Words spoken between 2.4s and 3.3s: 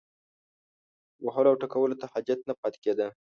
نه پاتې کېده.